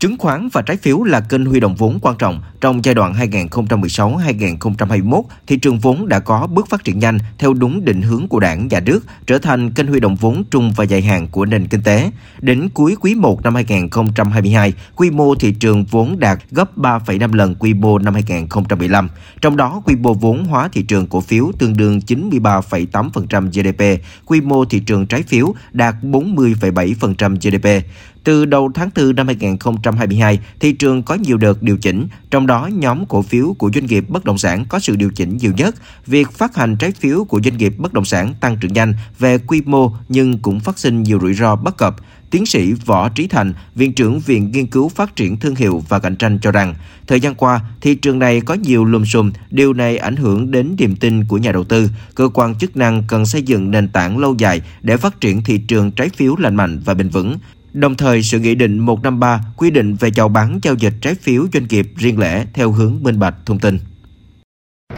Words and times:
Chứng 0.00 0.16
khoán 0.18 0.48
và 0.52 0.62
trái 0.62 0.76
phiếu 0.76 1.02
là 1.02 1.20
kênh 1.20 1.44
huy 1.44 1.60
động 1.60 1.74
vốn 1.74 1.98
quan 2.02 2.16
trọng. 2.18 2.40
Trong 2.60 2.84
giai 2.84 2.94
đoạn 2.94 3.14
2016-2021, 3.14 5.22
thị 5.46 5.56
trường 5.56 5.78
vốn 5.78 6.08
đã 6.08 6.20
có 6.20 6.46
bước 6.46 6.68
phát 6.68 6.84
triển 6.84 6.98
nhanh 6.98 7.18
theo 7.38 7.54
đúng 7.54 7.84
định 7.84 8.02
hướng 8.02 8.28
của 8.28 8.40
đảng, 8.40 8.68
nhà 8.68 8.80
nước, 8.80 9.04
trở 9.26 9.38
thành 9.38 9.70
kênh 9.70 9.86
huy 9.86 10.00
động 10.00 10.16
vốn 10.16 10.44
trung 10.50 10.72
và 10.76 10.84
dài 10.84 11.02
hạn 11.02 11.28
của 11.28 11.44
nền 11.44 11.66
kinh 11.66 11.82
tế. 11.82 12.10
Đến 12.40 12.68
cuối 12.74 12.96
quý 13.00 13.14
1 13.14 13.42
năm 13.42 13.54
2022, 13.54 14.72
quy 14.96 15.10
mô 15.10 15.34
thị 15.34 15.52
trường 15.52 15.84
vốn 15.84 16.18
đạt 16.18 16.38
gấp 16.50 16.78
3,5 16.78 17.34
lần 17.34 17.54
quy 17.54 17.74
mô 17.74 17.98
năm 17.98 18.14
2015. 18.14 19.08
Trong 19.40 19.56
đó, 19.56 19.82
quy 19.84 19.96
mô 19.96 20.14
vốn 20.14 20.44
hóa 20.44 20.68
thị 20.72 20.82
trường 20.82 21.06
cổ 21.06 21.20
phiếu 21.20 21.52
tương 21.58 21.76
đương 21.76 22.00
93,8% 22.06 23.50
GDP, 23.50 24.02
quy 24.26 24.40
mô 24.40 24.64
thị 24.64 24.80
trường 24.80 25.06
trái 25.06 25.22
phiếu 25.22 25.54
đạt 25.72 25.94
40,7% 26.02 27.36
GDP. 27.36 27.86
Từ 28.26 28.44
đầu 28.44 28.70
tháng 28.74 28.90
4 28.96 29.14
năm 29.14 29.26
2022, 29.26 30.38
thị 30.60 30.72
trường 30.72 31.02
có 31.02 31.14
nhiều 31.14 31.36
đợt 31.36 31.62
điều 31.62 31.76
chỉnh, 31.76 32.08
trong 32.30 32.46
đó 32.46 32.68
nhóm 32.72 33.06
cổ 33.06 33.22
phiếu 33.22 33.54
của 33.58 33.70
doanh 33.74 33.86
nghiệp 33.86 34.04
bất 34.08 34.24
động 34.24 34.38
sản 34.38 34.64
có 34.68 34.78
sự 34.78 34.96
điều 34.96 35.10
chỉnh 35.10 35.36
nhiều 35.36 35.52
nhất. 35.56 35.74
Việc 36.06 36.30
phát 36.32 36.56
hành 36.56 36.76
trái 36.76 36.92
phiếu 36.92 37.24
của 37.24 37.40
doanh 37.44 37.56
nghiệp 37.56 37.74
bất 37.78 37.92
động 37.92 38.04
sản 38.04 38.34
tăng 38.40 38.56
trưởng 38.56 38.72
nhanh 38.72 38.94
về 39.18 39.38
quy 39.38 39.62
mô 39.66 39.92
nhưng 40.08 40.38
cũng 40.38 40.60
phát 40.60 40.78
sinh 40.78 41.02
nhiều 41.02 41.18
rủi 41.20 41.34
ro 41.34 41.56
bất 41.56 41.76
cập. 41.76 41.96
Tiến 42.30 42.46
sĩ 42.46 42.72
Võ 42.72 43.08
Trí 43.08 43.26
Thành, 43.26 43.52
Viện 43.74 43.92
trưởng 43.92 44.20
Viện 44.20 44.50
Nghiên 44.50 44.66
cứu 44.66 44.88
Phát 44.88 45.16
triển 45.16 45.36
Thương 45.36 45.54
hiệu 45.54 45.84
và 45.88 45.98
Cạnh 45.98 46.16
tranh 46.16 46.38
cho 46.42 46.52
rằng, 46.52 46.74
thời 47.06 47.20
gian 47.20 47.34
qua, 47.34 47.60
thị 47.80 47.94
trường 47.94 48.18
này 48.18 48.40
có 48.40 48.54
nhiều 48.54 48.84
lùm 48.84 49.04
xùm, 49.04 49.32
điều 49.50 49.72
này 49.72 49.98
ảnh 49.98 50.16
hưởng 50.16 50.50
đến 50.50 50.76
niềm 50.78 50.96
tin 50.96 51.24
của 51.24 51.38
nhà 51.38 51.52
đầu 51.52 51.64
tư. 51.64 51.90
Cơ 52.14 52.28
quan 52.34 52.54
chức 52.54 52.76
năng 52.76 53.02
cần 53.08 53.26
xây 53.26 53.42
dựng 53.42 53.70
nền 53.70 53.88
tảng 53.88 54.18
lâu 54.18 54.34
dài 54.38 54.62
để 54.82 54.96
phát 54.96 55.20
triển 55.20 55.44
thị 55.44 55.58
trường 55.58 55.90
trái 55.90 56.08
phiếu 56.08 56.36
lành 56.36 56.56
mạnh 56.56 56.80
và 56.84 56.94
bền 56.94 57.08
vững. 57.08 57.36
Đồng 57.76 57.94
thời, 57.94 58.22
sự 58.22 58.38
nghị 58.38 58.54
định 58.54 58.78
153 58.78 59.40
quy 59.56 59.70
định 59.70 59.94
về 59.94 60.10
chào 60.10 60.28
bán 60.28 60.58
giao 60.62 60.74
dịch 60.74 60.94
trái 61.00 61.14
phiếu 61.14 61.46
doanh 61.52 61.66
nghiệp 61.70 61.86
riêng 61.96 62.18
lẻ 62.18 62.46
theo 62.54 62.72
hướng 62.72 62.98
minh 63.02 63.18
bạch 63.18 63.34
thông 63.46 63.58
tin 63.58 63.78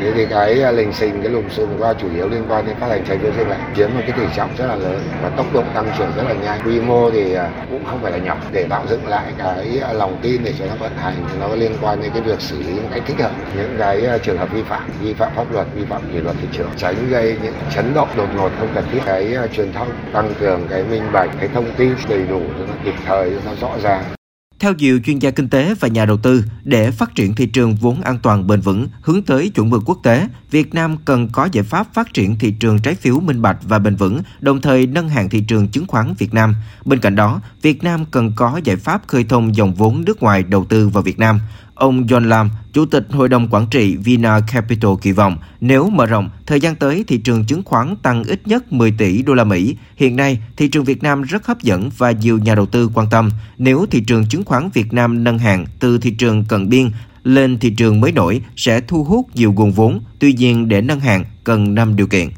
thì 0.00 0.10
cái, 0.16 0.26
cái 0.30 0.62
à, 0.62 0.70
lình 0.70 0.92
xình, 0.92 1.22
cái 1.22 1.32
lùm 1.32 1.48
xùm 1.48 1.68
qua 1.78 1.94
chủ 1.94 2.08
yếu 2.14 2.28
liên 2.28 2.44
quan 2.48 2.66
đến 2.66 2.76
phát 2.80 2.86
hành 2.88 3.04
trái 3.08 3.18
phiếu 3.18 3.30
riêng 3.36 3.48
lẻ 3.50 3.56
chiếm 3.76 3.90
một 3.94 4.00
cái 4.06 4.12
tỷ 4.16 4.22
trọng 4.36 4.50
rất 4.56 4.66
là 4.66 4.76
lớn 4.76 5.00
và 5.22 5.28
tốc 5.28 5.46
độ 5.52 5.62
tăng 5.74 5.92
trưởng 5.98 6.12
rất 6.16 6.22
là 6.28 6.34
nhanh. 6.34 6.60
Quy 6.66 6.80
mô 6.80 7.10
thì 7.10 7.34
à, 7.34 7.50
cũng 7.70 7.84
không 7.84 7.98
phải 8.02 8.12
là 8.12 8.18
nhỏ 8.18 8.36
để 8.52 8.66
tạo 8.70 8.82
dựng 8.90 9.06
lại 9.06 9.32
cái 9.38 9.80
à, 9.82 9.92
lòng 9.92 10.18
tin 10.22 10.44
để 10.44 10.52
cho 10.58 10.64
nó 10.66 10.74
vận 10.74 10.92
hành 10.96 11.14
thì 11.32 11.38
nó 11.40 11.48
liên 11.54 11.72
quan 11.82 12.02
đến 12.02 12.10
cái 12.14 12.22
việc 12.22 12.40
xử 12.40 12.58
lý 12.58 12.74
một 12.74 12.88
cách 12.94 13.02
thích 13.06 13.20
hợp 13.20 13.30
những 13.56 13.76
cái 13.78 14.18
trường 14.22 14.38
hợp 14.38 14.52
vi 14.52 14.62
phạm, 14.62 14.82
vi 15.02 15.14
phạm 15.14 15.32
pháp 15.36 15.52
luật, 15.52 15.66
vi 15.74 15.84
phạm 15.84 16.02
kỷ 16.12 16.18
luật 16.18 16.36
thị 16.40 16.48
trường, 16.52 16.70
tránh 16.76 16.94
gây 17.10 17.36
những 17.42 17.54
chấn 17.74 17.94
động 17.94 18.08
đột 18.16 18.28
ngột 18.36 18.50
không 18.58 18.68
cần 18.74 18.84
thiết. 18.92 19.00
Cái 19.06 19.36
truyền 19.52 19.72
thông 19.72 19.88
tăng 20.12 20.34
cường 20.40 20.66
cái 20.70 20.82
minh 20.90 21.02
bạch, 21.12 21.30
cái 21.40 21.48
thông 21.54 21.70
tin 21.76 21.94
đầy 22.08 22.22
đủ 22.30 22.40
cho 22.58 22.66
nó 22.66 22.74
kịp 22.84 22.94
thời, 23.06 23.30
cho 23.30 23.50
nó 23.50 23.54
rõ 23.60 23.78
ràng. 23.82 24.19
Theo 24.60 24.74
nhiều 24.74 25.00
chuyên 25.04 25.18
gia 25.18 25.30
kinh 25.30 25.48
tế 25.48 25.74
và 25.80 25.88
nhà 25.88 26.04
đầu 26.04 26.16
tư, 26.16 26.44
để 26.64 26.90
phát 26.90 27.14
triển 27.14 27.34
thị 27.34 27.46
trường 27.46 27.74
vốn 27.74 28.00
an 28.00 28.18
toàn 28.22 28.46
bền 28.46 28.60
vững 28.60 28.86
hướng 29.00 29.22
tới 29.22 29.48
chuẩn 29.48 29.70
mực 29.70 29.82
quốc 29.86 29.98
tế, 30.02 30.28
Việt 30.50 30.74
Nam 30.74 30.96
cần 31.04 31.28
có 31.32 31.48
giải 31.52 31.64
pháp 31.64 31.94
phát 31.94 32.14
triển 32.14 32.38
thị 32.38 32.50
trường 32.50 32.78
trái 32.78 32.94
phiếu 32.94 33.20
minh 33.20 33.42
bạch 33.42 33.58
và 33.62 33.78
bền 33.78 33.96
vững, 33.96 34.22
đồng 34.40 34.60
thời 34.60 34.86
nâng 34.86 35.08
hạng 35.08 35.28
thị 35.28 35.40
trường 35.40 35.68
chứng 35.68 35.86
khoán 35.86 36.14
Việt 36.18 36.34
Nam. 36.34 36.54
Bên 36.84 37.00
cạnh 37.00 37.16
đó, 37.16 37.40
Việt 37.62 37.82
Nam 37.82 38.04
cần 38.10 38.32
có 38.36 38.60
giải 38.64 38.76
pháp 38.76 39.02
khơi 39.06 39.24
thông 39.24 39.56
dòng 39.56 39.74
vốn 39.74 40.04
nước 40.04 40.22
ngoài 40.22 40.42
đầu 40.42 40.64
tư 40.64 40.88
vào 40.88 41.02
Việt 41.02 41.18
Nam. 41.18 41.40
Ông 41.80 42.06
John 42.06 42.28
Lam, 42.28 42.50
Chủ 42.72 42.86
tịch 42.86 43.06
Hội 43.10 43.28
đồng 43.28 43.48
Quản 43.50 43.66
trị 43.70 43.96
Vina 43.96 44.40
Capital 44.52 44.90
kỳ 45.02 45.12
vọng 45.12 45.36
nếu 45.60 45.90
mở 45.90 46.06
rộng, 46.06 46.30
thời 46.46 46.60
gian 46.60 46.76
tới 46.76 47.04
thị 47.08 47.18
trường 47.18 47.44
chứng 47.44 47.62
khoán 47.64 47.96
tăng 47.96 48.24
ít 48.24 48.40
nhất 48.46 48.72
10 48.72 48.90
tỷ 48.90 49.22
đô 49.22 49.34
la 49.34 49.44
Mỹ. 49.44 49.76
Hiện 49.96 50.16
nay, 50.16 50.38
thị 50.56 50.68
trường 50.68 50.84
Việt 50.84 51.02
Nam 51.02 51.22
rất 51.22 51.46
hấp 51.46 51.62
dẫn 51.62 51.90
và 51.98 52.10
nhiều 52.10 52.38
nhà 52.38 52.54
đầu 52.54 52.66
tư 52.66 52.90
quan 52.94 53.06
tâm. 53.10 53.30
Nếu 53.58 53.86
thị 53.90 54.00
trường 54.06 54.26
chứng 54.26 54.44
khoán 54.44 54.70
Việt 54.74 54.92
Nam 54.92 55.24
nâng 55.24 55.38
hạng 55.38 55.64
từ 55.80 55.98
thị 55.98 56.10
trường 56.10 56.44
cận 56.44 56.68
biên 56.68 56.90
lên 57.24 57.58
thị 57.58 57.70
trường 57.70 58.00
mới 58.00 58.12
nổi 58.12 58.42
sẽ 58.56 58.80
thu 58.80 59.04
hút 59.04 59.26
nhiều 59.34 59.52
nguồn 59.52 59.72
vốn. 59.72 60.00
Tuy 60.18 60.32
nhiên, 60.32 60.68
để 60.68 60.80
nâng 60.80 61.00
hạng 61.00 61.24
cần 61.44 61.74
5 61.74 61.96
điều 61.96 62.06
kiện 62.06 62.28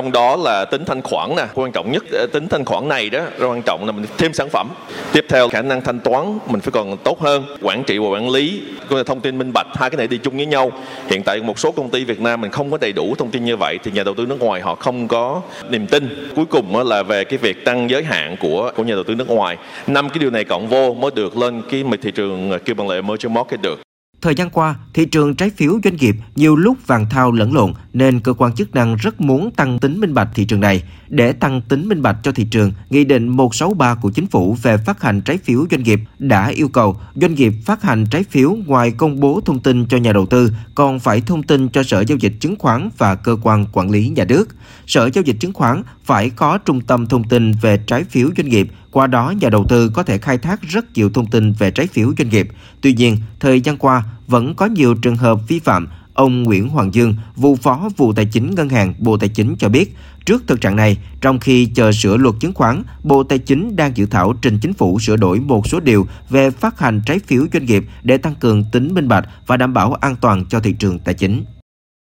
trong 0.00 0.12
đó 0.12 0.36
là 0.36 0.64
tính 0.64 0.84
thanh 0.84 1.02
khoản 1.02 1.36
nè, 1.36 1.46
quan 1.54 1.72
trọng 1.72 1.92
nhất 1.92 2.04
ờ, 2.12 2.26
tính 2.32 2.48
thanh 2.48 2.64
khoản 2.64 2.88
này 2.88 3.10
đó 3.10 3.20
quan 3.40 3.62
trọng 3.62 3.86
là 3.86 3.92
mình 3.92 4.06
thêm 4.18 4.32
sản 4.32 4.48
phẩm. 4.48 4.68
Tiếp 5.12 5.26
theo, 5.28 5.48
khả 5.48 5.62
năng 5.62 5.80
thanh 5.80 6.00
toán, 6.00 6.38
mình 6.46 6.60
phải 6.60 6.72
còn 6.72 6.96
tốt 6.96 7.20
hơn, 7.20 7.44
quản 7.62 7.84
trị 7.84 7.98
và 7.98 8.08
quản 8.08 8.30
lý. 8.30 8.62
Cũng 8.88 8.98
là 8.98 9.04
thông 9.04 9.20
tin 9.20 9.38
minh 9.38 9.52
bạch, 9.54 9.66
hai 9.74 9.90
cái 9.90 9.96
này 9.96 10.08
đi 10.08 10.18
chung 10.18 10.36
với 10.36 10.46
nhau. 10.46 10.72
Hiện 11.06 11.22
tại 11.22 11.40
một 11.40 11.58
số 11.58 11.72
công 11.72 11.90
ty 11.90 12.04
Việt 12.04 12.20
Nam 12.20 12.40
mình 12.40 12.50
không 12.50 12.70
có 12.70 12.78
đầy 12.80 12.92
đủ 12.92 13.14
thông 13.18 13.30
tin 13.30 13.44
như 13.44 13.56
vậy, 13.56 13.78
thì 13.82 13.90
nhà 13.90 14.02
đầu 14.02 14.14
tư 14.14 14.26
nước 14.26 14.40
ngoài 14.40 14.60
họ 14.60 14.74
không 14.74 15.08
có 15.08 15.40
niềm 15.70 15.86
tin. 15.86 16.30
Cuối 16.36 16.44
cùng 16.44 16.88
là 16.88 17.02
về 17.02 17.24
cái 17.24 17.38
việc 17.38 17.64
tăng 17.64 17.90
giới 17.90 18.04
hạn 18.04 18.36
của 18.40 18.72
của 18.76 18.82
nhà 18.82 18.94
đầu 18.94 19.04
tư 19.04 19.14
nước 19.14 19.28
ngoài. 19.28 19.56
Năm 19.86 20.08
cái 20.08 20.18
điều 20.18 20.30
này 20.30 20.44
cộng 20.44 20.68
vô 20.68 20.94
mới 20.94 21.10
được 21.14 21.36
lên 21.36 21.62
cái 21.70 21.84
thị 22.02 22.10
trường 22.10 22.50
ờ, 22.50 22.58
kêu 22.58 22.74
bằng 22.74 22.88
là 22.88 22.94
emerging 22.94 23.34
market 23.34 23.62
được. 23.62 23.89
Thời 24.22 24.34
gian 24.34 24.50
qua, 24.50 24.74
thị 24.94 25.04
trường 25.04 25.34
trái 25.34 25.50
phiếu 25.50 25.78
doanh 25.84 25.96
nghiệp 25.96 26.16
nhiều 26.36 26.56
lúc 26.56 26.76
vàng 26.86 27.06
thao 27.10 27.32
lẫn 27.32 27.54
lộn 27.54 27.72
nên 27.92 28.20
cơ 28.20 28.32
quan 28.32 28.54
chức 28.54 28.74
năng 28.74 28.96
rất 28.96 29.20
muốn 29.20 29.50
tăng 29.50 29.78
tính 29.78 30.00
minh 30.00 30.14
bạch 30.14 30.28
thị 30.34 30.44
trường 30.44 30.60
này. 30.60 30.82
Để 31.08 31.32
tăng 31.32 31.60
tính 31.60 31.88
minh 31.88 32.02
bạch 32.02 32.16
cho 32.22 32.32
thị 32.32 32.46
trường, 32.50 32.72
Nghị 32.90 33.04
định 33.04 33.28
163 33.28 33.94
của 33.94 34.10
Chính 34.10 34.26
phủ 34.26 34.56
về 34.62 34.76
phát 34.76 35.02
hành 35.02 35.20
trái 35.20 35.38
phiếu 35.38 35.66
doanh 35.70 35.82
nghiệp 35.82 36.00
đã 36.18 36.46
yêu 36.46 36.68
cầu 36.68 36.96
doanh 37.14 37.34
nghiệp 37.34 37.52
phát 37.64 37.82
hành 37.82 38.06
trái 38.10 38.24
phiếu 38.24 38.56
ngoài 38.66 38.90
công 38.90 39.20
bố 39.20 39.40
thông 39.44 39.60
tin 39.60 39.86
cho 39.86 39.96
nhà 39.96 40.12
đầu 40.12 40.26
tư 40.26 40.52
còn 40.74 41.00
phải 41.00 41.20
thông 41.20 41.42
tin 41.42 41.68
cho 41.68 41.82
Sở 41.82 42.04
Giao 42.04 42.18
dịch 42.18 42.32
Chứng 42.40 42.56
khoán 42.58 42.90
và 42.98 43.14
cơ 43.14 43.36
quan 43.42 43.66
quản 43.72 43.90
lý 43.90 44.08
nhà 44.08 44.24
nước. 44.24 44.48
Sở 44.86 45.10
Giao 45.14 45.22
dịch 45.22 45.36
Chứng 45.40 45.52
khoán 45.52 45.82
phải 46.04 46.30
có 46.30 46.58
trung 46.58 46.80
tâm 46.80 47.06
thông 47.06 47.28
tin 47.28 47.52
về 47.52 47.76
trái 47.86 48.04
phiếu 48.04 48.28
doanh 48.36 48.48
nghiệp 48.48 48.68
qua 48.90 49.06
đó, 49.06 49.34
nhà 49.40 49.48
đầu 49.48 49.66
tư 49.68 49.88
có 49.88 50.02
thể 50.02 50.18
khai 50.18 50.38
thác 50.38 50.62
rất 50.62 50.84
nhiều 50.94 51.10
thông 51.14 51.26
tin 51.26 51.52
về 51.52 51.70
trái 51.70 51.86
phiếu 51.86 52.12
doanh 52.18 52.28
nghiệp. 52.28 52.48
Tuy 52.80 52.92
nhiên, 52.92 53.16
thời 53.40 53.60
gian 53.60 53.76
qua 53.76 54.04
vẫn 54.26 54.54
có 54.54 54.66
nhiều 54.66 54.94
trường 54.94 55.16
hợp 55.16 55.48
vi 55.48 55.58
phạm. 55.58 55.88
Ông 56.14 56.42
Nguyễn 56.42 56.68
Hoàng 56.68 56.94
Dương, 56.94 57.14
vụ 57.36 57.56
phó 57.56 57.88
vụ 57.96 58.12
tài 58.12 58.24
chính 58.24 58.54
ngân 58.54 58.68
hàng 58.68 58.94
Bộ 58.98 59.16
Tài 59.16 59.28
chính 59.28 59.56
cho 59.58 59.68
biết, 59.68 59.96
trước 60.26 60.42
thực 60.46 60.60
trạng 60.60 60.76
này, 60.76 60.98
trong 61.20 61.40
khi 61.40 61.66
chờ 61.74 61.92
sửa 61.92 62.16
luật 62.16 62.34
chứng 62.40 62.54
khoán, 62.54 62.82
Bộ 63.02 63.22
Tài 63.22 63.38
chính 63.38 63.76
đang 63.76 63.96
dự 63.96 64.06
thảo 64.06 64.32
trình 64.42 64.58
chính 64.58 64.72
phủ 64.72 64.98
sửa 64.98 65.16
đổi 65.16 65.40
một 65.40 65.66
số 65.66 65.80
điều 65.80 66.06
về 66.30 66.50
phát 66.50 66.80
hành 66.80 67.00
trái 67.06 67.18
phiếu 67.26 67.46
doanh 67.52 67.64
nghiệp 67.64 67.84
để 68.02 68.18
tăng 68.18 68.34
cường 68.34 68.64
tính 68.72 68.94
minh 68.94 69.08
bạch 69.08 69.28
và 69.46 69.56
đảm 69.56 69.74
bảo 69.74 69.92
an 69.92 70.16
toàn 70.20 70.44
cho 70.48 70.60
thị 70.60 70.72
trường 70.72 70.98
tài 70.98 71.14
chính. 71.14 71.44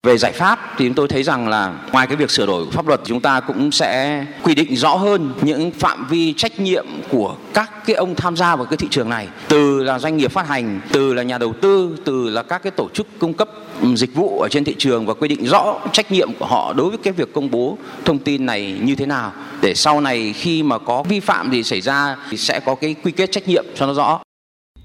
Về 0.07 0.17
giải 0.17 0.31
pháp 0.31 0.59
thì 0.77 0.85
chúng 0.85 0.93
tôi 0.93 1.07
thấy 1.07 1.23
rằng 1.23 1.47
là 1.47 1.73
ngoài 1.91 2.07
cái 2.07 2.15
việc 2.15 2.31
sửa 2.31 2.45
đổi 2.45 2.65
pháp 2.71 2.87
luật 2.87 3.01
chúng 3.05 3.21
ta 3.21 3.39
cũng 3.39 3.71
sẽ 3.71 4.25
quy 4.43 4.55
định 4.55 4.75
rõ 4.75 4.95
hơn 4.95 5.33
những 5.41 5.71
phạm 5.71 6.07
vi 6.09 6.33
trách 6.33 6.59
nhiệm 6.59 6.85
của 7.09 7.35
các 7.53 7.71
cái 7.85 7.95
ông 7.95 8.15
tham 8.15 8.35
gia 8.35 8.55
vào 8.55 8.65
cái 8.65 8.77
thị 8.77 8.87
trường 8.91 9.09
này. 9.09 9.27
Từ 9.47 9.83
là 9.83 9.99
doanh 9.99 10.17
nghiệp 10.17 10.31
phát 10.31 10.47
hành, 10.47 10.79
từ 10.91 11.13
là 11.13 11.23
nhà 11.23 11.37
đầu 11.37 11.53
tư, 11.61 11.97
từ 12.05 12.29
là 12.29 12.43
các 12.43 12.63
cái 12.63 12.71
tổ 12.71 12.89
chức 12.93 13.07
cung 13.19 13.33
cấp 13.33 13.49
dịch 13.95 14.15
vụ 14.15 14.39
ở 14.39 14.47
trên 14.49 14.63
thị 14.63 14.75
trường 14.77 15.05
và 15.05 15.13
quy 15.13 15.27
định 15.27 15.45
rõ 15.45 15.79
trách 15.91 16.11
nhiệm 16.11 16.33
của 16.39 16.45
họ 16.45 16.73
đối 16.73 16.89
với 16.89 16.97
cái 16.97 17.13
việc 17.13 17.33
công 17.33 17.51
bố 17.51 17.77
thông 18.05 18.19
tin 18.19 18.45
này 18.45 18.79
như 18.81 18.95
thế 18.95 19.05
nào. 19.05 19.31
Để 19.61 19.73
sau 19.73 20.01
này 20.01 20.33
khi 20.33 20.63
mà 20.63 20.77
có 20.77 21.03
vi 21.03 21.19
phạm 21.19 21.51
gì 21.51 21.63
xảy 21.63 21.81
ra 21.81 22.15
thì 22.29 22.37
sẽ 22.37 22.59
có 22.59 22.75
cái 22.75 22.95
quy 23.03 23.11
kết 23.11 23.31
trách 23.31 23.47
nhiệm 23.47 23.65
cho 23.75 23.85
nó 23.85 23.93
rõ. 23.93 24.19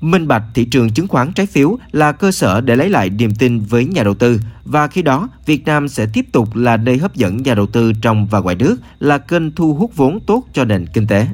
Minh 0.03 0.29
bạch 0.29 0.43
thị 0.55 0.65
trường 0.65 0.91
chứng 0.91 1.09
khoán 1.09 1.33
trái 1.33 1.47
phiếu 1.47 1.79
là 1.93 2.13
cơ 2.13 2.33
sở 2.33 2.61
để 2.61 2.77
lấy 2.77 2.91
lại 2.91 3.11
niềm 3.11 3.31
tin 3.35 3.61
với 3.61 3.85
nhà 3.85 4.03
đầu 4.03 4.15
tư 4.15 4.41
và 4.65 4.87
khi 4.87 5.03
đó 5.03 5.29
Việt 5.47 5.65
Nam 5.65 5.89
sẽ 5.89 6.07
tiếp 6.13 6.27
tục 6.33 6.57
là 6.57 6.77
nơi 6.77 6.99
hấp 6.99 7.15
dẫn 7.15 7.43
nhà 7.43 7.55
đầu 7.55 7.67
tư 7.67 7.93
trong 8.03 8.27
và 8.27 8.41
ngoài 8.41 8.57
nước, 8.57 8.77
là 9.01 9.19
kênh 9.19 9.53
thu 9.53 9.75
hút 9.75 9.97
vốn 9.97 10.21
tốt 10.21 10.45
cho 10.53 10.65
nền 10.65 10.87
kinh 10.87 11.07
tế. 11.07 11.27